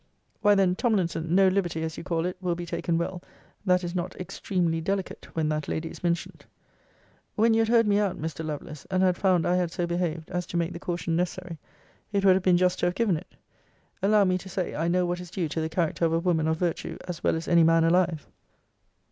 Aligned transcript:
Why 0.41 0.55
then, 0.55 0.75
Tomlinson, 0.75 1.35
no 1.35 1.47
liberty, 1.47 1.83
as 1.83 1.95
you 1.95 2.03
call 2.03 2.25
it, 2.25 2.35
will 2.41 2.55
be 2.55 2.65
taken 2.65 2.97
well, 2.97 3.21
that 3.67 3.83
is 3.83 3.93
not 3.93 4.15
extremely 4.15 4.81
delicate, 4.81 5.27
when 5.35 5.47
that 5.49 5.67
lady 5.67 5.91
is 5.91 6.01
mentioned. 6.03 6.43
When 7.35 7.53
you 7.53 7.59
had 7.61 7.67
heard 7.67 7.85
me 7.85 7.99
out, 7.99 8.17
Mr. 8.19 8.43
Lovelace, 8.43 8.87
and 8.89 9.03
had 9.03 9.15
found 9.15 9.45
I 9.45 9.57
had 9.57 9.69
so 9.71 9.85
behaved, 9.85 10.31
as 10.31 10.47
to 10.47 10.57
make 10.57 10.73
the 10.73 10.79
caution 10.79 11.15
necessary, 11.15 11.59
it 12.11 12.25
would 12.25 12.33
have 12.33 12.41
been 12.41 12.57
just 12.57 12.79
to 12.79 12.87
have 12.87 12.95
given 12.95 13.15
it. 13.15 13.35
Allow 14.01 14.23
me 14.23 14.39
to 14.39 14.49
say, 14.49 14.73
I 14.73 14.87
know 14.87 15.05
what 15.05 15.19
is 15.19 15.29
due 15.29 15.47
to 15.49 15.61
the 15.61 15.69
character 15.69 16.05
of 16.05 16.13
a 16.13 16.19
woman 16.19 16.47
of 16.47 16.57
virtue, 16.57 16.97
as 17.07 17.23
well 17.23 17.35
as 17.35 17.47
any 17.47 17.63
man 17.63 17.83
alive. 17.83 18.25